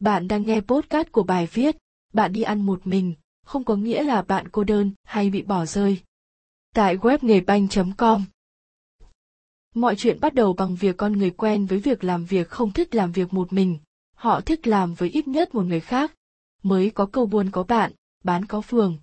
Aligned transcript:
Bạn 0.00 0.28
đang 0.28 0.42
nghe 0.42 0.60
podcast 0.60 1.12
của 1.12 1.22
bài 1.22 1.48
viết 1.52 1.76
Bạn 2.12 2.32
đi 2.32 2.42
ăn 2.42 2.66
một 2.66 2.86
mình, 2.86 3.14
không 3.44 3.64
có 3.64 3.76
nghĩa 3.76 4.02
là 4.02 4.22
bạn 4.22 4.48
cô 4.48 4.64
đơn 4.64 4.92
hay 5.04 5.30
bị 5.30 5.42
bỏ 5.42 5.66
rơi. 5.66 6.02
Tại 6.74 6.96
web 6.96 7.18
nghề 7.22 7.40
banh.com 7.40 8.24
Mọi 9.74 9.96
chuyện 9.96 10.20
bắt 10.20 10.34
đầu 10.34 10.52
bằng 10.52 10.76
việc 10.76 10.96
con 10.96 11.12
người 11.12 11.30
quen 11.30 11.66
với 11.66 11.78
việc 11.78 12.04
làm 12.04 12.24
việc 12.24 12.48
không 12.48 12.72
thích 12.72 12.94
làm 12.94 13.12
việc 13.12 13.32
một 13.32 13.52
mình. 13.52 13.78
Họ 14.14 14.40
thích 14.40 14.66
làm 14.66 14.94
với 14.94 15.08
ít 15.08 15.28
nhất 15.28 15.54
một 15.54 15.62
người 15.62 15.80
khác. 15.80 16.14
Mới 16.62 16.90
có 16.90 17.06
câu 17.06 17.26
buôn 17.26 17.50
có 17.50 17.62
bạn, 17.62 17.92
bán 18.24 18.44
có 18.44 18.60
phường. 18.60 18.98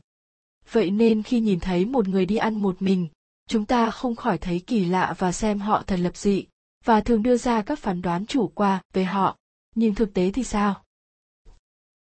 Vậy 0.72 0.92
nên 0.92 1.24
khi 1.24 1.40
nhìn 1.40 1.60
thấy 1.60 1.86
một 1.86 2.08
người 2.08 2.26
đi 2.26 2.38
ăn 2.38 2.62
một 2.62 2.82
mình, 2.82 3.08
chúng 3.48 3.66
ta 3.66 3.92
không 3.92 4.16
khỏi 4.16 4.38
thấy 4.38 4.60
kỳ 4.68 4.86
lạ 4.86 5.16
và 5.18 5.32
xem 5.32 5.60
họ 5.60 5.84
thật 5.88 6.00
lập 6.00 6.18
dị, 6.18 6.46
và 6.86 7.02
thường 7.02 7.24
đưa 7.24 7.38
ra 7.38 7.62
các 7.62 7.80
phán 7.80 8.02
đoán 8.02 8.26
chủ 8.26 8.48
qua 8.48 8.82
về 8.94 9.04
họ. 9.04 9.38
Nhưng 9.76 9.96
thực 9.96 10.14
tế 10.14 10.32
thì 10.32 10.44
sao? 10.44 10.84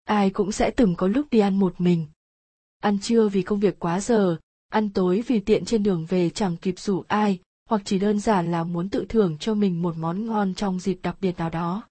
Ai 0.05 0.29
cũng 0.29 0.51
sẽ 0.51 0.71
từng 0.71 0.95
có 0.95 1.07
lúc 1.07 1.27
đi 1.31 1.39
ăn 1.39 1.59
một 1.59 1.81
mình. 1.81 2.05
Ăn 2.79 2.99
trưa 2.99 3.29
vì 3.29 3.41
công 3.41 3.59
việc 3.59 3.79
quá 3.79 3.99
giờ, 3.99 4.37
ăn 4.69 4.89
tối 4.89 5.23
vì 5.27 5.39
tiện 5.39 5.65
trên 5.65 5.83
đường 5.83 6.05
về 6.05 6.29
chẳng 6.29 6.57
kịp 6.57 6.79
rủ 6.79 7.03
ai, 7.07 7.39
hoặc 7.69 7.81
chỉ 7.85 7.99
đơn 7.99 8.19
giản 8.19 8.51
là 8.51 8.63
muốn 8.63 8.89
tự 8.89 9.05
thưởng 9.09 9.37
cho 9.39 9.53
mình 9.53 9.81
một 9.81 9.97
món 9.97 10.25
ngon 10.25 10.53
trong 10.53 10.79
dịp 10.79 10.99
đặc 11.03 11.17
biệt 11.21 11.37
nào 11.37 11.49
đó. 11.49 11.83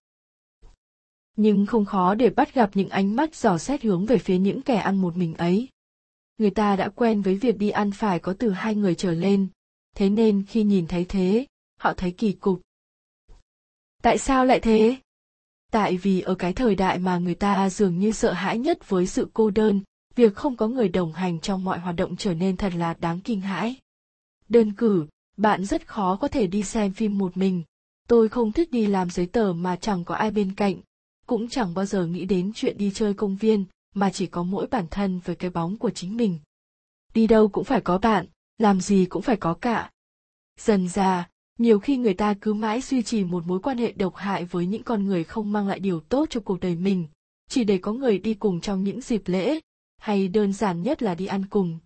Nhưng 1.36 1.66
không 1.66 1.84
khó 1.84 2.14
để 2.14 2.30
bắt 2.30 2.54
gặp 2.54 2.70
những 2.74 2.88
ánh 2.88 3.16
mắt 3.16 3.34
dò 3.34 3.58
xét 3.58 3.82
hướng 3.82 4.06
về 4.06 4.18
phía 4.18 4.38
những 4.38 4.62
kẻ 4.62 4.76
ăn 4.76 4.96
một 4.96 5.16
mình 5.16 5.34
ấy. 5.34 5.68
Người 6.38 6.50
ta 6.50 6.76
đã 6.76 6.88
quen 6.88 7.22
với 7.22 7.34
việc 7.34 7.58
đi 7.58 7.70
ăn 7.70 7.90
phải 7.92 8.18
có 8.18 8.34
từ 8.38 8.50
hai 8.50 8.74
người 8.74 8.94
trở 8.94 9.10
lên. 9.10 9.48
Thế 9.96 10.08
nên 10.08 10.44
khi 10.48 10.62
nhìn 10.62 10.86
thấy 10.86 11.04
thế, 11.04 11.46
họ 11.80 11.94
thấy 11.94 12.10
kỳ 12.10 12.32
cục. 12.32 12.60
Tại 14.02 14.18
sao 14.18 14.44
lại 14.44 14.60
thế? 14.60 14.96
Tại 15.74 15.96
vì 15.96 16.20
ở 16.20 16.34
cái 16.34 16.52
thời 16.52 16.74
đại 16.74 16.98
mà 16.98 17.18
người 17.18 17.34
ta 17.34 17.70
dường 17.70 17.98
như 17.98 18.12
sợ 18.12 18.32
hãi 18.32 18.58
nhất 18.58 18.88
với 18.88 19.06
sự 19.06 19.28
cô 19.32 19.50
đơn, 19.50 19.80
việc 20.14 20.34
không 20.34 20.56
có 20.56 20.68
người 20.68 20.88
đồng 20.88 21.12
hành 21.12 21.40
trong 21.40 21.64
mọi 21.64 21.78
hoạt 21.78 21.96
động 21.96 22.16
trở 22.16 22.34
nên 22.34 22.56
thật 22.56 22.72
là 22.74 22.94
đáng 23.00 23.20
kinh 23.20 23.40
hãi. 23.40 23.76
Đơn 24.48 24.72
cử, 24.72 25.06
bạn 25.36 25.64
rất 25.64 25.86
khó 25.88 26.16
có 26.16 26.28
thể 26.28 26.46
đi 26.46 26.62
xem 26.62 26.92
phim 26.92 27.18
một 27.18 27.36
mình. 27.36 27.62
Tôi 28.08 28.28
không 28.28 28.52
thích 28.52 28.70
đi 28.70 28.86
làm 28.86 29.10
giấy 29.10 29.26
tờ 29.26 29.52
mà 29.52 29.76
chẳng 29.76 30.04
có 30.04 30.14
ai 30.14 30.30
bên 30.30 30.54
cạnh. 30.54 30.76
Cũng 31.26 31.48
chẳng 31.48 31.74
bao 31.74 31.84
giờ 31.84 32.06
nghĩ 32.06 32.24
đến 32.24 32.52
chuyện 32.54 32.78
đi 32.78 32.90
chơi 32.94 33.14
công 33.14 33.36
viên, 33.36 33.64
mà 33.94 34.10
chỉ 34.10 34.26
có 34.26 34.42
mỗi 34.42 34.66
bản 34.66 34.86
thân 34.90 35.20
với 35.24 35.36
cái 35.36 35.50
bóng 35.50 35.76
của 35.76 35.90
chính 35.90 36.16
mình. 36.16 36.38
Đi 37.14 37.26
đâu 37.26 37.48
cũng 37.48 37.64
phải 37.64 37.80
có 37.80 37.98
bạn, 37.98 38.26
làm 38.58 38.80
gì 38.80 39.06
cũng 39.06 39.22
phải 39.22 39.36
có 39.36 39.54
cả. 39.54 39.90
Dần 40.60 40.88
già 40.88 41.28
nhiều 41.58 41.78
khi 41.78 41.96
người 41.96 42.14
ta 42.14 42.34
cứ 42.40 42.54
mãi 42.54 42.80
duy 42.80 43.02
trì 43.02 43.24
một 43.24 43.46
mối 43.46 43.60
quan 43.60 43.78
hệ 43.78 43.92
độc 43.92 44.16
hại 44.16 44.44
với 44.44 44.66
những 44.66 44.82
con 44.82 45.04
người 45.04 45.24
không 45.24 45.52
mang 45.52 45.68
lại 45.68 45.80
điều 45.80 46.00
tốt 46.00 46.26
cho 46.30 46.40
cuộc 46.40 46.60
đời 46.60 46.74
mình, 46.74 47.06
chỉ 47.48 47.64
để 47.64 47.78
có 47.78 47.92
người 47.92 48.18
đi 48.18 48.34
cùng 48.34 48.60
trong 48.60 48.84
những 48.84 49.00
dịp 49.00 49.22
lễ, 49.26 49.60
hay 49.96 50.28
đơn 50.28 50.52
giản 50.52 50.82
nhất 50.82 51.02
là 51.02 51.14
đi 51.14 51.26
ăn 51.26 51.44
cùng. 51.50 51.78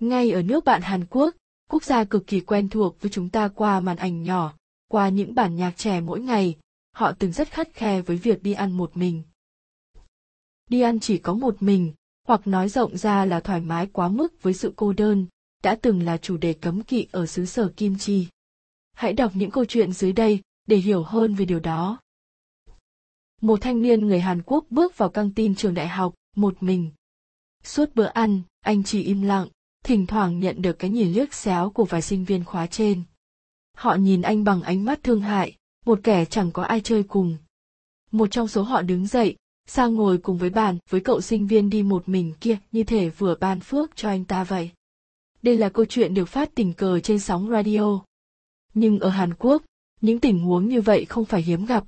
Ngay 0.00 0.30
ở 0.30 0.42
nước 0.42 0.64
bạn 0.64 0.82
hàn 0.82 1.04
quốc 1.10 1.34
quốc 1.70 1.84
gia 1.84 2.04
cực 2.04 2.26
kỳ 2.26 2.40
quen 2.40 2.68
thuộc 2.68 3.00
với 3.00 3.10
chúng 3.10 3.30
ta 3.30 3.48
qua 3.48 3.80
màn 3.80 3.96
ảnh 3.96 4.22
nhỏ, 4.22 4.54
qua 4.88 5.08
những 5.08 5.34
bản 5.34 5.56
nhạc 5.56 5.76
trẻ 5.76 6.00
mỗi 6.00 6.20
ngày, 6.20 6.56
họ 6.92 7.12
từng 7.12 7.32
rất 7.32 7.48
khắt 7.48 7.74
khe 7.74 8.02
với 8.02 8.16
việc 8.16 8.42
đi 8.42 8.52
ăn 8.52 8.72
một 8.72 8.96
mình. 8.96 9.22
Đi 10.70 10.80
ăn 10.80 11.00
chỉ 11.00 11.18
có 11.18 11.34
một 11.34 11.62
mình, 11.62 11.92
hoặc 12.26 12.46
nói 12.46 12.68
rộng 12.68 12.96
ra 12.96 13.24
là 13.24 13.40
thoải 13.40 13.60
mái 13.60 13.86
quá 13.86 14.08
mức 14.08 14.42
với 14.42 14.54
sự 14.54 14.72
cô 14.76 14.92
đơn 14.92 15.26
đã 15.62 15.76
từng 15.82 16.02
là 16.02 16.16
chủ 16.16 16.36
đề 16.36 16.52
cấm 16.52 16.82
kỵ 16.82 17.06
ở 17.12 17.26
xứ 17.26 17.46
sở 17.46 17.72
Kim 17.76 17.98
Chi. 17.98 18.26
Hãy 18.92 19.12
đọc 19.12 19.32
những 19.34 19.50
câu 19.50 19.64
chuyện 19.64 19.92
dưới 19.92 20.12
đây 20.12 20.40
để 20.66 20.76
hiểu 20.76 21.02
hơn 21.02 21.34
về 21.34 21.44
điều 21.44 21.60
đó. 21.60 21.98
Một 23.40 23.60
thanh 23.60 23.82
niên 23.82 24.06
người 24.06 24.20
Hàn 24.20 24.42
Quốc 24.42 24.64
bước 24.70 24.98
vào 24.98 25.08
căng 25.08 25.30
tin 25.30 25.54
trường 25.54 25.74
đại 25.74 25.88
học, 25.88 26.14
một 26.36 26.62
mình. 26.62 26.90
Suốt 27.64 27.94
bữa 27.94 28.04
ăn, 28.04 28.42
anh 28.60 28.82
chỉ 28.82 29.02
im 29.02 29.22
lặng, 29.22 29.48
thỉnh 29.84 30.06
thoảng 30.06 30.40
nhận 30.40 30.62
được 30.62 30.78
cái 30.78 30.90
nhìn 30.90 31.12
liếc 31.12 31.34
xéo 31.34 31.70
của 31.70 31.84
vài 31.84 32.02
sinh 32.02 32.24
viên 32.24 32.44
khóa 32.44 32.66
trên. 32.66 33.02
Họ 33.76 33.94
nhìn 33.94 34.22
anh 34.22 34.44
bằng 34.44 34.62
ánh 34.62 34.84
mắt 34.84 35.02
thương 35.02 35.20
hại, 35.20 35.56
một 35.86 36.00
kẻ 36.02 36.24
chẳng 36.24 36.52
có 36.52 36.62
ai 36.62 36.80
chơi 36.80 37.02
cùng. 37.02 37.36
Một 38.10 38.30
trong 38.30 38.48
số 38.48 38.62
họ 38.62 38.82
đứng 38.82 39.06
dậy, 39.06 39.36
sang 39.66 39.94
ngồi 39.94 40.18
cùng 40.18 40.38
với 40.38 40.50
bàn 40.50 40.78
với 40.90 41.00
cậu 41.00 41.20
sinh 41.20 41.46
viên 41.46 41.70
đi 41.70 41.82
một 41.82 42.08
mình 42.08 42.32
kia 42.40 42.58
như 42.72 42.84
thể 42.84 43.08
vừa 43.08 43.34
ban 43.34 43.60
phước 43.60 43.96
cho 43.96 44.08
anh 44.08 44.24
ta 44.24 44.44
vậy. 44.44 44.70
Đây 45.48 45.58
là 45.58 45.68
câu 45.68 45.84
chuyện 45.84 46.14
được 46.14 46.24
phát 46.24 46.54
tình 46.54 46.72
cờ 46.72 47.00
trên 47.00 47.18
sóng 47.18 47.50
radio. 47.50 48.00
Nhưng 48.74 49.00
ở 49.00 49.08
Hàn 49.08 49.34
Quốc, 49.34 49.62
những 50.00 50.20
tình 50.20 50.38
huống 50.38 50.68
như 50.68 50.80
vậy 50.80 51.04
không 51.04 51.24
phải 51.24 51.42
hiếm 51.42 51.66
gặp. 51.66 51.84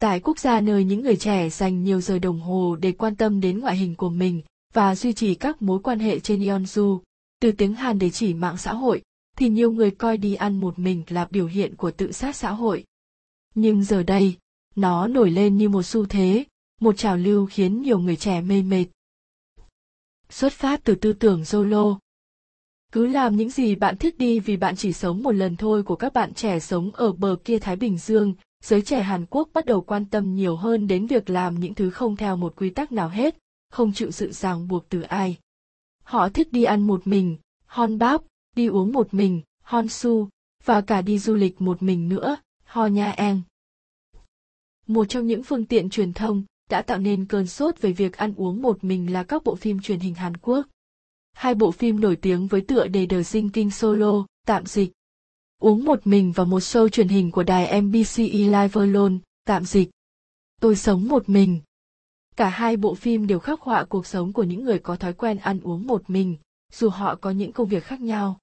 Tại 0.00 0.20
quốc 0.20 0.38
gia 0.38 0.60
nơi 0.60 0.84
những 0.84 1.02
người 1.02 1.16
trẻ 1.16 1.50
dành 1.50 1.84
nhiều 1.84 2.00
giờ 2.00 2.18
đồng 2.18 2.40
hồ 2.40 2.76
để 2.80 2.92
quan 2.92 3.16
tâm 3.16 3.40
đến 3.40 3.58
ngoại 3.60 3.76
hình 3.76 3.94
của 3.94 4.08
mình 4.08 4.42
và 4.72 4.94
duy 4.94 5.12
trì 5.12 5.34
các 5.34 5.62
mối 5.62 5.78
quan 5.82 5.98
hệ 5.98 6.20
trên 6.20 6.40
Yeonju, 6.40 7.00
từ 7.40 7.52
tiếng 7.52 7.74
Hàn 7.74 7.98
để 7.98 8.10
chỉ 8.10 8.34
mạng 8.34 8.56
xã 8.56 8.72
hội, 8.72 9.02
thì 9.36 9.48
nhiều 9.48 9.72
người 9.72 9.90
coi 9.90 10.16
đi 10.16 10.34
ăn 10.34 10.60
một 10.60 10.78
mình 10.78 11.02
là 11.08 11.28
biểu 11.30 11.46
hiện 11.46 11.76
của 11.76 11.90
tự 11.90 12.12
sát 12.12 12.36
xã 12.36 12.50
hội. 12.50 12.84
Nhưng 13.54 13.84
giờ 13.84 14.02
đây, 14.02 14.36
nó 14.76 15.06
nổi 15.06 15.30
lên 15.30 15.56
như 15.56 15.68
một 15.68 15.82
xu 15.82 16.06
thế, 16.06 16.44
một 16.80 16.96
trào 16.96 17.16
lưu 17.16 17.46
khiến 17.46 17.82
nhiều 17.82 17.98
người 17.98 18.16
trẻ 18.16 18.40
mê 18.40 18.62
mệt. 18.62 18.86
Xuất 20.28 20.52
phát 20.52 20.80
từ 20.84 20.94
tư 20.94 21.12
tưởng 21.12 21.42
Zolo, 21.42 21.98
cứ 22.92 23.06
làm 23.06 23.36
những 23.36 23.50
gì 23.50 23.74
bạn 23.74 23.96
thích 23.96 24.18
đi 24.18 24.40
vì 24.40 24.56
bạn 24.56 24.76
chỉ 24.76 24.92
sống 24.92 25.22
một 25.22 25.32
lần 25.32 25.56
thôi 25.56 25.82
của 25.82 25.96
các 25.96 26.12
bạn 26.12 26.34
trẻ 26.34 26.60
sống 26.60 26.90
ở 26.92 27.12
bờ 27.12 27.36
kia 27.44 27.58
Thái 27.58 27.76
Bình 27.76 27.98
Dương, 27.98 28.34
giới 28.62 28.82
trẻ 28.82 29.02
Hàn 29.02 29.26
Quốc 29.30 29.48
bắt 29.52 29.66
đầu 29.66 29.80
quan 29.80 30.04
tâm 30.04 30.34
nhiều 30.34 30.56
hơn 30.56 30.86
đến 30.86 31.06
việc 31.06 31.30
làm 31.30 31.60
những 31.60 31.74
thứ 31.74 31.90
không 31.90 32.16
theo 32.16 32.36
một 32.36 32.56
quy 32.56 32.70
tắc 32.70 32.92
nào 32.92 33.08
hết, 33.08 33.36
không 33.70 33.92
chịu 33.92 34.10
sự 34.10 34.32
ràng 34.32 34.68
buộc 34.68 34.88
từ 34.88 35.00
ai. 35.00 35.38
Họ 36.02 36.28
thích 36.28 36.52
đi 36.52 36.64
ăn 36.64 36.86
một 36.86 37.06
mình, 37.06 37.36
hon 37.66 37.98
báp, 37.98 38.22
đi 38.56 38.66
uống 38.66 38.92
một 38.92 39.14
mình, 39.14 39.42
hon 39.62 39.88
su, 39.88 40.28
và 40.64 40.80
cả 40.80 41.02
đi 41.02 41.18
du 41.18 41.34
lịch 41.34 41.60
một 41.60 41.82
mình 41.82 42.08
nữa, 42.08 42.36
ho 42.64 42.86
nha 42.86 43.10
eng. 43.10 43.40
Một 44.86 45.04
trong 45.04 45.26
những 45.26 45.42
phương 45.42 45.64
tiện 45.64 45.90
truyền 45.90 46.12
thông 46.12 46.42
đã 46.70 46.82
tạo 46.82 46.98
nên 46.98 47.26
cơn 47.26 47.46
sốt 47.46 47.80
về 47.80 47.92
việc 47.92 48.16
ăn 48.16 48.34
uống 48.36 48.62
một 48.62 48.84
mình 48.84 49.12
là 49.12 49.24
các 49.24 49.44
bộ 49.44 49.54
phim 49.54 49.80
truyền 49.80 49.98
hình 49.98 50.14
Hàn 50.14 50.36
Quốc 50.36 50.66
hai 51.32 51.54
bộ 51.54 51.70
phim 51.70 52.00
nổi 52.00 52.16
tiếng 52.16 52.46
với 52.46 52.60
tựa 52.60 52.86
đề 52.86 53.06
The 53.06 53.22
Sinking 53.22 53.70
Solo, 53.70 54.26
tạm 54.46 54.66
dịch. 54.66 54.92
Uống 55.58 55.84
một 55.84 56.06
mình 56.06 56.32
và 56.32 56.44
một 56.44 56.58
show 56.58 56.88
truyền 56.88 57.08
hình 57.08 57.30
của 57.30 57.42
đài 57.42 57.82
MBC 57.82 58.18
Live 58.18 58.70
Alone, 58.74 59.16
tạm 59.44 59.64
dịch. 59.64 59.90
Tôi 60.60 60.76
sống 60.76 61.08
một 61.08 61.28
mình. 61.28 61.60
Cả 62.36 62.48
hai 62.48 62.76
bộ 62.76 62.94
phim 62.94 63.26
đều 63.26 63.38
khắc 63.38 63.60
họa 63.60 63.84
cuộc 63.84 64.06
sống 64.06 64.32
của 64.32 64.42
những 64.42 64.64
người 64.64 64.78
có 64.78 64.96
thói 64.96 65.12
quen 65.12 65.38
ăn 65.38 65.60
uống 65.60 65.86
một 65.86 66.10
mình, 66.10 66.36
dù 66.72 66.88
họ 66.88 67.14
có 67.14 67.30
những 67.30 67.52
công 67.52 67.68
việc 67.68 67.84
khác 67.84 68.00
nhau. 68.00 68.38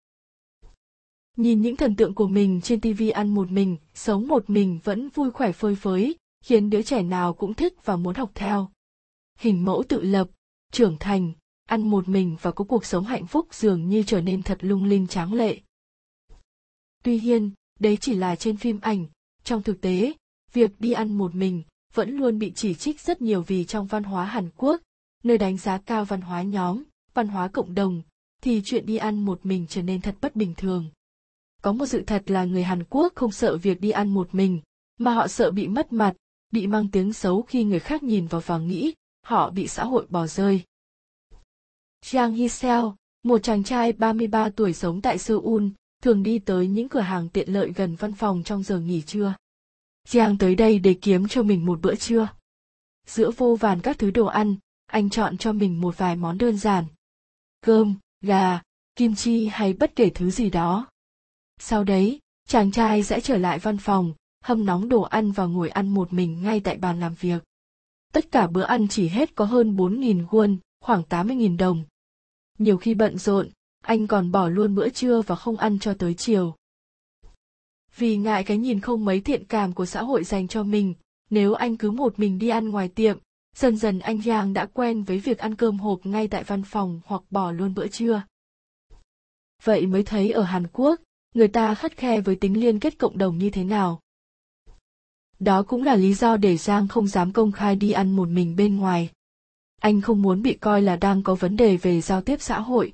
Nhìn 1.37 1.61
những 1.61 1.75
thần 1.75 1.95
tượng 1.95 2.15
của 2.15 2.27
mình 2.27 2.61
trên 2.61 2.81
TV 2.81 3.03
ăn 3.13 3.35
một 3.35 3.51
mình, 3.51 3.77
sống 3.93 4.27
một 4.27 4.49
mình 4.49 4.79
vẫn 4.83 5.09
vui 5.09 5.31
khỏe 5.31 5.51
phơi 5.51 5.75
phới, 5.75 6.15
khiến 6.43 6.69
đứa 6.69 6.81
trẻ 6.81 7.03
nào 7.03 7.33
cũng 7.33 7.53
thích 7.53 7.73
và 7.85 7.95
muốn 7.95 8.15
học 8.15 8.31
theo. 8.35 8.69
Hình 9.39 9.65
mẫu 9.65 9.83
tự 9.87 10.01
lập, 10.01 10.27
trưởng 10.71 10.97
thành, 10.99 11.33
ăn 11.67 11.89
một 11.89 12.09
mình 12.09 12.37
và 12.41 12.51
có 12.51 12.65
cuộc 12.65 12.85
sống 12.85 13.05
hạnh 13.05 13.27
phúc 13.27 13.47
dường 13.51 13.89
như 13.89 14.03
trở 14.03 14.21
nên 14.21 14.43
thật 14.43 14.57
lung 14.61 14.83
linh 14.83 15.07
tráng 15.07 15.33
lệ. 15.33 15.59
Tuy 17.03 17.19
nhiên, 17.19 17.51
đấy 17.79 17.97
chỉ 18.01 18.15
là 18.15 18.35
trên 18.35 18.57
phim 18.57 18.79
ảnh, 18.81 19.05
trong 19.43 19.63
thực 19.63 19.81
tế, 19.81 20.13
việc 20.53 20.71
đi 20.79 20.91
ăn 20.91 21.17
một 21.17 21.35
mình 21.35 21.63
vẫn 21.93 22.17
luôn 22.17 22.39
bị 22.39 22.51
chỉ 22.55 22.73
trích 22.73 23.01
rất 23.01 23.21
nhiều 23.21 23.41
vì 23.41 23.65
trong 23.65 23.87
văn 23.87 24.03
hóa 24.03 24.25
Hàn 24.25 24.49
Quốc, 24.57 24.81
nơi 25.23 25.37
đánh 25.37 25.57
giá 25.57 25.77
cao 25.77 26.05
văn 26.05 26.21
hóa 26.21 26.41
nhóm, 26.41 26.83
văn 27.13 27.27
hóa 27.27 27.47
cộng 27.47 27.75
đồng, 27.75 28.01
thì 28.41 28.61
chuyện 28.65 28.85
đi 28.85 28.97
ăn 28.97 29.25
một 29.25 29.45
mình 29.45 29.65
trở 29.69 29.81
nên 29.81 30.01
thật 30.01 30.15
bất 30.21 30.35
bình 30.35 30.53
thường. 30.57 30.89
Có 31.61 31.73
một 31.73 31.85
sự 31.85 32.03
thật 32.07 32.31
là 32.31 32.45
người 32.45 32.63
Hàn 32.63 32.83
Quốc 32.89 33.13
không 33.15 33.31
sợ 33.31 33.57
việc 33.57 33.81
đi 33.81 33.89
ăn 33.89 34.09
một 34.09 34.35
mình, 34.35 34.61
mà 34.99 35.13
họ 35.13 35.27
sợ 35.27 35.51
bị 35.51 35.67
mất 35.67 35.93
mặt, 35.93 36.13
bị 36.51 36.67
mang 36.67 36.87
tiếng 36.91 37.13
xấu 37.13 37.41
khi 37.41 37.63
người 37.63 37.79
khác 37.79 38.03
nhìn 38.03 38.27
vào 38.27 38.41
và 38.45 38.57
nghĩ 38.57 38.93
họ 39.25 39.49
bị 39.49 39.67
xã 39.67 39.83
hội 39.85 40.05
bỏ 40.09 40.27
rơi. 40.27 40.63
Jiang 42.05 42.31
Hiseo, 42.33 42.95
một 43.23 43.43
chàng 43.43 43.63
trai 43.63 43.93
33 43.93 44.49
tuổi 44.49 44.73
sống 44.73 45.01
tại 45.01 45.17
Seoul, 45.17 45.67
thường 46.03 46.23
đi 46.23 46.39
tới 46.39 46.67
những 46.67 46.89
cửa 46.89 46.99
hàng 46.99 47.29
tiện 47.29 47.53
lợi 47.53 47.71
gần 47.75 47.95
văn 47.95 48.13
phòng 48.13 48.43
trong 48.43 48.63
giờ 48.63 48.79
nghỉ 48.79 49.01
trưa. 49.01 49.33
Jiang 50.07 50.37
tới 50.39 50.55
đây 50.55 50.79
để 50.79 50.93
kiếm 51.01 51.27
cho 51.27 51.43
mình 51.43 51.65
một 51.65 51.81
bữa 51.81 51.95
trưa. 51.95 52.27
Giữa 53.07 53.31
vô 53.31 53.55
vàn 53.55 53.81
các 53.81 53.99
thứ 53.99 54.11
đồ 54.11 54.25
ăn, 54.25 54.55
anh 54.85 55.09
chọn 55.09 55.37
cho 55.37 55.53
mình 55.53 55.81
một 55.81 55.97
vài 55.97 56.15
món 56.15 56.37
đơn 56.37 56.57
giản. 56.57 56.85
Cơm, 57.61 57.95
gà, 58.21 58.61
kim 58.95 59.15
chi 59.15 59.47
hay 59.47 59.73
bất 59.73 59.95
kể 59.95 60.09
thứ 60.09 60.31
gì 60.31 60.49
đó. 60.49 60.87
Sau 61.59 61.83
đấy, 61.83 62.19
chàng 62.47 62.71
trai 62.71 63.03
sẽ 63.03 63.19
trở 63.19 63.37
lại 63.37 63.59
văn 63.59 63.77
phòng, 63.77 64.13
hâm 64.43 64.65
nóng 64.65 64.89
đồ 64.89 65.01
ăn 65.01 65.31
và 65.31 65.45
ngồi 65.45 65.69
ăn 65.69 65.89
một 65.89 66.13
mình 66.13 66.43
ngay 66.43 66.59
tại 66.59 66.77
bàn 66.77 66.99
làm 66.99 67.13
việc. 67.13 67.43
Tất 68.13 68.31
cả 68.31 68.47
bữa 68.47 68.63
ăn 68.63 68.87
chỉ 68.87 69.07
hết 69.07 69.35
có 69.35 69.45
hơn 69.45 69.75
4.000 69.75 70.27
won, 70.27 70.57
khoảng 70.79 71.03
80.000 71.09 71.57
đồng. 71.57 71.83
Nhiều 72.59 72.77
khi 72.77 72.93
bận 72.93 73.17
rộn, 73.17 73.49
anh 73.81 74.07
còn 74.07 74.31
bỏ 74.31 74.49
luôn 74.49 74.75
bữa 74.75 74.89
trưa 74.89 75.21
và 75.21 75.35
không 75.35 75.57
ăn 75.57 75.79
cho 75.79 75.93
tới 75.93 76.13
chiều. 76.13 76.55
Vì 77.95 78.17
ngại 78.17 78.43
cái 78.43 78.57
nhìn 78.57 78.79
không 78.79 79.05
mấy 79.05 79.21
thiện 79.21 79.45
cảm 79.45 79.73
của 79.73 79.85
xã 79.85 80.03
hội 80.03 80.23
dành 80.23 80.47
cho 80.47 80.63
mình, 80.63 80.93
nếu 81.29 81.53
anh 81.53 81.77
cứ 81.77 81.91
một 81.91 82.19
mình 82.19 82.39
đi 82.39 82.49
ăn 82.49 82.69
ngoài 82.69 82.87
tiệm, 82.87 83.17
dần 83.55 83.77
dần 83.77 83.99
anh 83.99 84.21
Yang 84.25 84.53
đã 84.53 84.65
quen 84.65 85.03
với 85.03 85.19
việc 85.19 85.37
ăn 85.37 85.55
cơm 85.55 85.79
hộp 85.79 86.05
ngay 86.05 86.27
tại 86.27 86.43
văn 86.43 86.63
phòng 86.63 87.01
hoặc 87.05 87.21
bỏ 87.29 87.51
luôn 87.51 87.73
bữa 87.73 87.87
trưa. 87.87 88.21
Vậy 89.63 89.85
mới 89.85 90.03
thấy 90.03 90.31
ở 90.31 90.43
Hàn 90.43 90.67
Quốc, 90.73 91.01
người 91.35 91.47
ta 91.47 91.75
khắt 91.75 91.97
khe 91.97 92.21
với 92.21 92.35
tính 92.35 92.59
liên 92.59 92.79
kết 92.79 92.97
cộng 92.97 93.17
đồng 93.17 93.37
như 93.37 93.49
thế 93.49 93.63
nào. 93.63 94.01
Đó 95.39 95.63
cũng 95.63 95.83
là 95.83 95.95
lý 95.95 96.13
do 96.13 96.37
để 96.37 96.57
Giang 96.57 96.87
không 96.87 97.07
dám 97.07 97.33
công 97.33 97.51
khai 97.51 97.75
đi 97.75 97.91
ăn 97.91 98.15
một 98.15 98.29
mình 98.29 98.55
bên 98.55 98.75
ngoài. 98.75 99.09
Anh 99.81 100.01
không 100.01 100.21
muốn 100.21 100.41
bị 100.41 100.53
coi 100.53 100.81
là 100.81 100.95
đang 100.95 101.23
có 101.23 101.35
vấn 101.35 101.57
đề 101.57 101.77
về 101.77 102.01
giao 102.01 102.21
tiếp 102.21 102.41
xã 102.41 102.59
hội. 102.59 102.93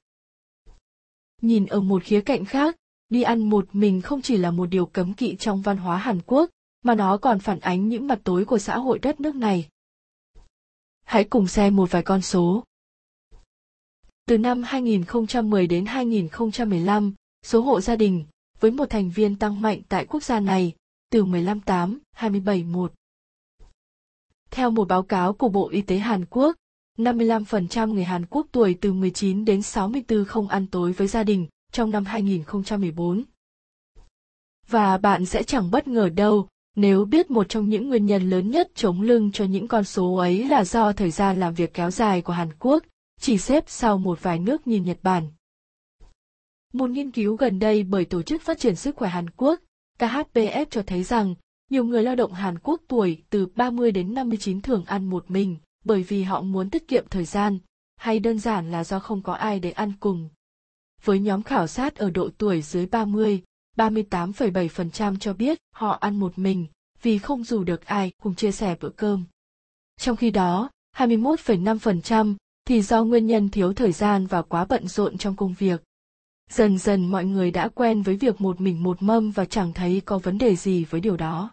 Nhìn 1.42 1.66
ở 1.66 1.82
một 1.82 2.04
khía 2.04 2.22
cạnh 2.22 2.46
khác, 2.46 2.76
đi 3.10 3.22
ăn 3.22 3.50
một 3.50 3.68
mình 3.74 4.02
không 4.02 4.22
chỉ 4.22 4.38
là 4.38 4.52
một 4.52 4.66
điều 4.66 4.86
cấm 4.86 5.14
kỵ 5.14 5.36
trong 5.36 5.62
văn 5.62 5.78
hóa 5.78 5.98
Hàn 5.98 6.20
Quốc, 6.26 6.50
mà 6.84 6.96
nó 6.96 7.18
còn 7.18 7.40
phản 7.40 7.60
ánh 7.60 7.90
những 7.90 8.08
mặt 8.08 8.20
tối 8.24 8.46
của 8.46 8.58
xã 8.58 8.78
hội 8.78 9.00
đất 9.00 9.20
nước 9.22 9.36
này. 9.36 9.70
Hãy 11.04 11.24
cùng 11.24 11.48
xem 11.48 11.76
một 11.76 11.92
vài 11.92 12.04
con 12.04 12.22
số. 12.22 12.64
Từ 14.26 14.38
năm 14.38 14.64
2010 14.64 15.68
đến 15.68 15.86
2015, 15.86 17.14
số 17.46 17.62
hộ 17.62 17.82
gia 17.82 17.96
đình 17.96 18.26
với 18.60 18.72
một 18.72 18.90
thành 18.90 19.10
viên 19.10 19.36
tăng 19.36 19.62
mạnh 19.62 19.82
tại 19.90 20.06
quốc 20.06 20.24
gia 20.24 20.40
này, 20.40 20.74
từ 21.10 21.26
15.8, 21.26 21.98
27.1. 22.18 22.88
Theo 24.52 24.72
một 24.72 24.88
báo 24.88 25.04
cáo 25.04 25.34
của 25.34 25.50
Bộ 25.50 25.70
Y 25.70 25.82
tế 25.82 25.98
Hàn 25.98 26.26
Quốc, 26.26 26.56
55% 26.98 27.94
người 27.94 28.04
Hàn 28.04 28.26
Quốc 28.26 28.48
tuổi 28.52 28.78
từ 28.82 28.94
19 28.94 29.46
đến 29.46 29.62
64 29.62 30.26
không 30.26 30.48
ăn 30.48 30.68
tối 30.68 30.92
với 30.92 31.08
gia 31.08 31.24
đình 31.24 31.48
trong 31.72 31.92
năm 31.92 32.06
2014. 32.06 33.24
Và 34.68 34.98
bạn 34.98 35.26
sẽ 35.26 35.44
chẳng 35.44 35.72
bất 35.72 35.88
ngờ 35.88 36.10
đâu 36.10 36.48
nếu 36.76 37.06
biết 37.06 37.32
một 37.32 37.50
trong 37.50 37.70
những 37.70 37.90
nguyên 37.90 38.06
nhân 38.06 38.30
lớn 38.30 38.52
nhất 38.52 38.72
chống 38.76 39.02
lưng 39.02 39.32
cho 39.32 39.46
những 39.46 39.68
con 39.68 39.84
số 39.84 40.16
ấy 40.16 40.48
là 40.48 40.64
do 40.64 40.94
thời 40.94 41.12
gian 41.12 41.40
làm 41.40 41.54
việc 41.54 41.74
kéo 41.74 41.92
dài 41.92 42.22
của 42.22 42.34
Hàn 42.34 42.50
Quốc, 42.60 42.84
chỉ 43.20 43.38
xếp 43.38 43.64
sau 43.68 43.98
một 43.98 44.22
vài 44.22 44.40
nước 44.40 44.68
như 44.68 44.78
Nhật 44.78 44.98
Bản. 45.04 45.28
Một 46.74 46.90
nghiên 46.90 47.12
cứu 47.12 47.36
gần 47.36 47.60
đây 47.60 47.84
bởi 47.84 48.06
Tổ 48.06 48.22
chức 48.22 48.42
Phát 48.42 48.60
triển 48.60 48.76
Sức 48.76 48.96
khỏe 48.96 49.10
Hàn 49.10 49.30
Quốc, 49.30 49.60
KHPF 50.00 50.66
cho 50.70 50.84
thấy 50.88 51.04
rằng, 51.04 51.36
nhiều 51.70 51.86
người 51.86 52.04
lao 52.04 52.16
động 52.16 52.34
Hàn 52.34 52.60
Quốc 52.60 52.82
tuổi 52.88 53.24
từ 53.30 53.46
30 53.46 53.92
đến 53.92 54.14
59 54.14 54.62
thường 54.62 54.84
ăn 54.86 55.06
một 55.06 55.32
mình, 55.32 55.58
bởi 55.84 56.04
vì 56.04 56.24
họ 56.24 56.42
muốn 56.42 56.70
tiết 56.70 56.88
kiệm 56.88 57.06
thời 57.10 57.26
gian, 57.26 57.60
hay 57.96 58.20
đơn 58.20 58.40
giản 58.40 58.72
là 58.72 58.84
do 58.84 59.00
không 59.00 59.22
có 59.22 59.34
ai 59.34 59.60
để 59.60 59.72
ăn 59.72 59.94
cùng. 60.00 60.30
Với 61.04 61.20
nhóm 61.20 61.44
khảo 61.44 61.68
sát 61.68 61.96
ở 61.96 62.10
độ 62.10 62.30
tuổi 62.38 62.62
dưới 62.62 62.86
30, 62.86 63.44
38,7% 63.78 65.18
cho 65.20 65.34
biết 65.34 65.58
họ 65.76 65.98
ăn 66.02 66.20
một 66.20 66.38
mình 66.40 66.68
vì 67.02 67.18
không 67.18 67.44
dù 67.44 67.64
được 67.64 67.86
ai 67.86 68.12
cùng 68.24 68.36
chia 68.36 68.52
sẻ 68.52 68.76
bữa 68.82 68.90
cơm. 68.90 69.24
Trong 69.98 70.16
khi 70.16 70.32
đó, 70.32 70.70
21,5% 70.96 72.36
thì 72.66 72.82
do 72.82 73.04
nguyên 73.04 73.28
nhân 73.28 73.50
thiếu 73.50 73.74
thời 73.74 73.92
gian 73.92 74.28
và 74.28 74.42
quá 74.42 74.66
bận 74.66 74.88
rộn 74.88 75.18
trong 75.18 75.36
công 75.36 75.54
việc. 75.54 75.84
Dần 76.50 76.78
dần 76.78 77.12
mọi 77.12 77.26
người 77.26 77.52
đã 77.52 77.68
quen 77.68 78.02
với 78.02 78.16
việc 78.16 78.42
một 78.42 78.62
mình 78.62 78.84
một 78.84 79.02
mâm 79.02 79.32
và 79.32 79.46
chẳng 79.46 79.74
thấy 79.74 80.02
có 80.06 80.18
vấn 80.18 80.38
đề 80.38 80.56
gì 80.56 80.84
với 80.84 81.02
điều 81.02 81.18
đó. 81.18 81.52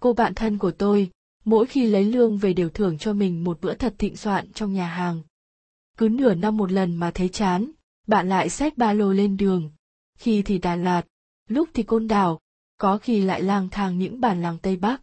Cô 0.00 0.12
bạn 0.12 0.34
thân 0.34 0.58
của 0.58 0.70
tôi, 0.70 1.10
mỗi 1.44 1.66
khi 1.66 1.86
lấy 1.86 2.04
lương 2.04 2.38
về 2.38 2.52
đều 2.52 2.68
thưởng 2.68 2.98
cho 2.98 3.12
mình 3.12 3.44
một 3.44 3.60
bữa 3.60 3.74
thật 3.74 3.94
thịnh 3.98 4.16
soạn 4.16 4.52
trong 4.52 4.72
nhà 4.72 4.86
hàng. 4.86 5.22
Cứ 5.96 6.08
nửa 6.08 6.34
năm 6.34 6.56
một 6.56 6.72
lần 6.72 6.96
mà 6.96 7.10
thấy 7.10 7.28
chán, 7.28 7.70
bạn 8.06 8.28
lại 8.28 8.48
xách 8.48 8.78
ba 8.78 8.92
lô 8.92 9.12
lên 9.12 9.36
đường, 9.36 9.70
khi 10.18 10.42
thì 10.42 10.58
Đà 10.58 10.76
Lạt, 10.76 11.02
lúc 11.48 11.68
thì 11.74 11.82
Côn 11.82 12.08
Đảo, 12.08 12.40
có 12.78 12.98
khi 12.98 13.20
lại 13.20 13.42
lang 13.42 13.68
thang 13.68 13.98
những 13.98 14.20
bản 14.20 14.42
làng 14.42 14.58
Tây 14.58 14.76
Bắc. 14.76 15.02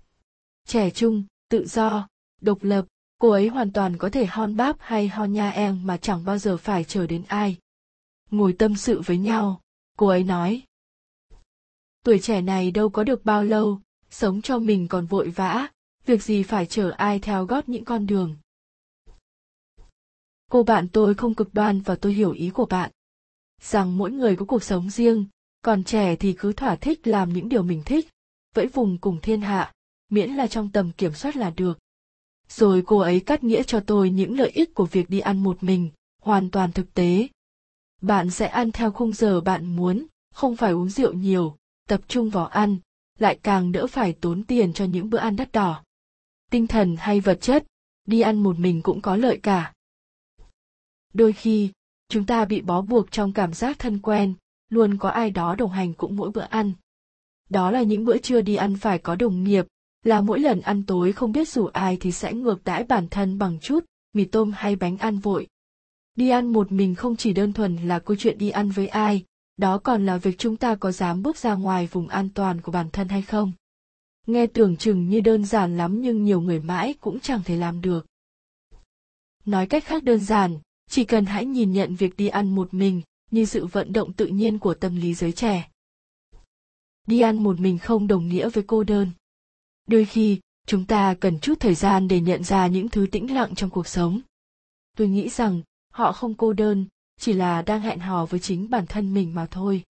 Trẻ 0.68 0.89
trung, 0.89 1.24
tự 1.50 1.68
do, 1.68 2.07
độc 2.41 2.63
lập, 2.63 2.86
cô 3.19 3.30
ấy 3.30 3.47
hoàn 3.47 3.71
toàn 3.71 3.97
có 3.97 4.09
thể 4.09 4.25
hon 4.25 4.56
báp 4.56 4.75
hay 4.80 5.07
hon 5.07 5.33
nha 5.33 5.50
em 5.50 5.81
mà 5.88 5.97
chẳng 5.97 6.25
bao 6.25 6.38
giờ 6.38 6.57
phải 6.57 6.83
chờ 6.83 7.07
đến 7.07 7.24
ai. 7.27 7.57
Ngồi 8.31 8.53
tâm 8.53 8.75
sự 8.75 9.01
với 9.01 9.18
nhau, 9.18 9.62
cô 9.97 10.07
ấy 10.07 10.24
nói. 10.24 10.62
Tuổi 12.03 12.19
trẻ 12.19 12.41
này 12.41 12.71
đâu 12.71 12.89
có 12.89 13.03
được 13.03 13.25
bao 13.25 13.44
lâu, 13.44 13.81
sống 14.09 14.41
cho 14.41 14.59
mình 14.59 14.88
còn 14.88 15.06
vội 15.06 15.30
vã, 15.30 15.68
việc 16.10 16.24
gì 16.24 16.44
phải 16.44 16.66
chở 16.66 16.92
ai 16.98 17.20
theo 17.20 17.46
gót 17.46 17.70
những 17.70 17.86
con 17.86 18.08
đường. 18.08 18.38
Cô 20.52 20.64
bạn 20.64 20.88
tôi 20.88 21.14
không 21.14 21.36
cực 21.36 21.54
đoan 21.54 21.82
và 21.82 21.96
tôi 21.96 22.14
hiểu 22.14 22.32
ý 22.32 22.50
của 22.50 22.66
bạn 22.66 22.92
rằng 23.62 23.98
mỗi 23.98 24.12
người 24.12 24.36
có 24.36 24.46
cuộc 24.46 24.64
sống 24.64 24.90
riêng, 24.90 25.26
còn 25.62 25.84
trẻ 25.84 26.16
thì 26.16 26.34
cứ 26.34 26.54
thỏa 26.54 26.76
thích 26.76 27.08
làm 27.08 27.34
những 27.34 27.50
điều 27.50 27.64
mình 27.64 27.84
thích, 27.86 28.08
vẫy 28.56 28.68
vùng 28.68 28.98
cùng 28.98 29.22
thiên 29.22 29.42
hạ, 29.42 29.74
miễn 30.10 30.30
là 30.30 30.48
trong 30.48 30.72
tầm 30.72 30.92
kiểm 30.92 31.14
soát 31.14 31.36
là 31.36 31.50
được. 31.50 31.80
Rồi 32.48 32.84
cô 32.86 32.98
ấy 32.98 33.20
cắt 33.20 33.44
nghĩa 33.44 33.64
cho 33.64 33.80
tôi 33.80 34.10
những 34.10 34.40
lợi 34.40 34.50
ích 34.50 34.74
của 34.74 34.86
việc 34.86 35.10
đi 35.10 35.20
ăn 35.20 35.44
một 35.44 35.64
mình, 35.64 35.90
hoàn 36.22 36.50
toàn 36.50 36.72
thực 36.72 36.94
tế. 36.94 37.28
Bạn 38.02 38.30
sẽ 38.30 38.48
ăn 38.48 38.72
theo 38.72 38.92
khung 38.92 39.14
giờ 39.14 39.42
bạn 39.42 39.76
muốn, 39.76 40.06
không 40.34 40.56
phải 40.56 40.72
uống 40.72 40.90
rượu 40.90 41.14
nhiều, 41.14 41.58
tập 41.88 42.02
trung 42.08 42.30
vào 42.30 42.46
ăn, 42.46 42.78
lại 43.20 43.40
càng 43.44 43.72
đỡ 43.72 43.88
phải 43.88 44.14
tốn 44.14 44.44
tiền 44.44 44.74
cho 44.74 44.86
những 44.86 45.10
bữa 45.10 45.18
ăn 45.18 45.36
đắt 45.36 45.52
đỏ. 45.52 45.84
Tinh 46.50 46.68
thần 46.68 46.96
hay 47.00 47.19
vật 47.19 47.42
chất, 47.42 47.66
đi 48.06 48.22
ăn 48.22 48.44
một 48.44 48.60
mình 48.60 48.81
cũng 48.81 49.01
có 49.01 49.16
lợi 49.16 49.40
cả. 49.44 49.74
Đôi 51.13 51.34
khi, 51.34 51.72
chúng 52.10 52.25
ta 52.25 52.46
bị 52.46 52.62
bó 52.62 52.81
buộc 52.81 53.12
trong 53.12 53.34
cảm 53.34 53.54
giác 53.54 53.80
thân 53.80 54.00
quen 54.00 54.34
luôn 54.69 54.98
có 54.98 55.10
ai 55.10 55.31
đó 55.31 55.56
đồng 55.56 55.72
hành 55.72 55.94
cũng 55.94 56.16
mỗi 56.16 56.31
bữa 56.31 56.42
ăn. 56.50 56.74
Đó 57.50 57.72
là 57.72 57.81
những 57.81 58.06
bữa 58.06 58.18
trưa 58.18 58.42
đi 58.42 58.56
ăn 58.56 58.78
phải 58.78 58.98
có 58.98 59.16
đồng 59.16 59.44
nghiệp 59.44 59.66
là 60.04 60.22
mỗi 60.22 60.40
lần 60.40 60.62
ăn 60.62 60.84
tối 60.86 61.12
không 61.12 61.31
biết 61.31 61.50
rủ 61.50 61.66
ai 61.66 61.98
thì 62.00 62.12
sẽ 62.12 62.34
ngược 62.34 62.63
đãi 62.63 62.84
bản 62.84 63.07
thân 63.07 63.38
bằng 63.38 63.60
chút 63.60 63.86
mì 64.13 64.25
tôm 64.25 64.51
hay 64.56 64.75
bánh 64.75 64.98
ăn 64.98 65.19
vội. 65.19 65.48
Đi 66.16 66.30
ăn 66.30 66.54
một 66.54 66.72
mình 66.72 66.96
không 66.96 67.16
chỉ 67.16 67.34
đơn 67.34 67.54
thuần 67.54 67.78
là 67.78 68.00
câu 68.00 68.18
chuyện 68.19 68.38
đi 68.38 68.50
ăn 68.50 68.72
với 68.72 68.88
ai 68.88 69.25
đó 69.57 69.78
còn 69.78 70.06
là 70.06 70.18
việc 70.18 70.38
chúng 70.38 70.57
ta 70.57 70.75
có 70.75 70.92
dám 70.92 71.24
bước 71.24 71.38
ra 71.38 71.56
ngoài 71.56 71.88
vùng 71.92 72.07
an 72.07 72.30
toàn 72.30 72.62
của 72.62 72.72
bản 72.72 72.90
thân 72.90 73.07
hay 73.10 73.22
không? 73.22 73.51
Nghe 74.31 74.48
tưởng 74.48 74.78
chừng 74.78 75.10
như 75.10 75.22
đơn 75.22 75.46
giản 75.46 75.78
lắm 75.78 76.02
nhưng 76.02 76.24
nhiều 76.24 76.42
người 76.42 76.60
mãi 76.60 76.94
cũng 77.02 77.20
chẳng 77.20 77.42
thể 77.46 77.56
làm 77.58 77.81
được. 77.81 78.06
Nói 79.46 79.68
cách 79.68 79.86
khác 79.86 80.04
đơn 80.04 80.20
giản, 80.20 80.60
chỉ 80.90 81.04
cần 81.04 81.26
hãy 81.26 81.46
nhìn 81.46 81.72
nhận 81.72 81.96
việc 81.96 82.18
đi 82.18 82.28
ăn 82.28 82.56
một 82.56 82.74
mình 82.74 83.02
như 83.31 83.46
sự 83.46 83.66
vận 83.66 83.94
động 83.94 84.14
tự 84.14 84.28
nhiên 84.28 84.60
của 84.60 84.74
tâm 84.74 84.96
lý 84.96 85.14
giới 85.14 85.31
trẻ. 85.31 85.70
Đi 87.08 87.20
ăn 87.20 87.44
một 87.44 87.60
mình 87.60 87.78
không 87.78 88.08
đồng 88.08 88.28
nghĩa 88.28 88.50
với 88.50 88.64
cô 88.68 88.84
đơn. 88.84 89.12
Đôi 89.88 90.06
khi, 90.06 90.40
chúng 90.68 90.86
ta 90.86 91.16
cần 91.20 91.40
chút 91.40 91.60
thời 91.60 91.75
gian 91.75 92.08
để 92.08 92.22
nhận 92.22 92.44
ra 92.44 92.68
những 92.68 92.90
thứ 92.90 93.08
tĩnh 93.12 93.34
lặng 93.34 93.56
trong 93.56 93.70
cuộc 93.70 93.88
sống. 93.88 94.22
Tôi 94.98 95.08
nghĩ 95.08 95.30
rằng, 95.30 95.62
họ 95.92 96.12
không 96.12 96.34
cô 96.34 96.53
đơn, 96.53 96.86
chỉ 97.20 97.34
là 97.34 97.62
đang 97.62 97.82
hẹn 97.82 98.00
hò 98.00 98.25
với 98.25 98.39
chính 98.39 98.70
bản 98.70 98.86
thân 98.88 99.13
mình 99.13 99.34
mà 99.34 99.46
thôi. 99.51 99.84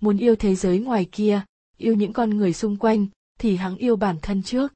Muốn 0.00 0.18
yêu 0.18 0.36
thế 0.36 0.54
giới 0.54 0.78
ngoài 0.78 1.08
kia, 1.12 1.44
yêu 1.76 1.94
những 1.94 2.12
con 2.12 2.30
người 2.30 2.52
xung 2.52 2.76
quanh 2.76 3.06
thì 3.38 3.56
hắn 3.56 3.76
yêu 3.76 3.96
bản 3.96 4.16
thân 4.22 4.42
trước 4.42 4.72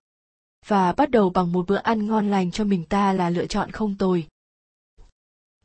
và 0.66 0.92
bắt 0.92 1.10
đầu 1.10 1.30
bằng 1.30 1.52
một 1.52 1.66
bữa 1.68 1.76
ăn 1.76 2.06
ngon 2.06 2.30
lành 2.30 2.50
cho 2.50 2.64
mình 2.64 2.84
ta 2.84 3.12
là 3.12 3.30
lựa 3.30 3.46
chọn 3.46 3.70
không 3.70 3.96
tồi 3.96 4.26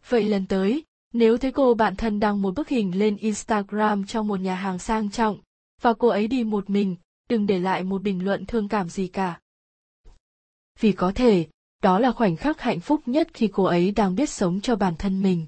Vậy 0.09 0.23
lần 0.23 0.45
tới, 0.45 0.83
nếu 1.13 1.37
thấy 1.37 1.51
cô 1.51 1.73
bạn 1.73 1.95
thân 1.95 2.19
đăng 2.19 2.41
một 2.41 2.55
bức 2.55 2.69
hình 2.69 2.99
lên 2.99 3.17
Instagram 3.17 4.05
trong 4.05 4.27
một 4.27 4.39
nhà 4.39 4.55
hàng 4.55 4.79
sang 4.79 5.09
trọng, 5.09 5.39
và 5.81 5.93
cô 5.93 6.07
ấy 6.07 6.27
đi 6.27 6.43
một 6.43 6.69
mình, 6.69 6.95
đừng 7.29 7.47
để 7.47 7.59
lại 7.59 7.83
một 7.83 8.01
bình 8.01 8.25
luận 8.25 8.45
thương 8.45 8.67
cảm 8.67 8.89
gì 8.89 9.07
cả. 9.07 9.39
Vì 10.79 10.91
có 10.91 11.11
thể, 11.15 11.47
đó 11.83 11.99
là 11.99 12.11
khoảnh 12.11 12.35
khắc 12.35 12.61
hạnh 12.61 12.79
phúc 12.79 13.01
nhất 13.05 13.27
khi 13.33 13.47
cô 13.47 13.63
ấy 13.63 13.91
đang 13.91 14.15
biết 14.15 14.29
sống 14.29 14.61
cho 14.61 14.75
bản 14.75 14.95
thân 14.95 15.21
mình. 15.21 15.47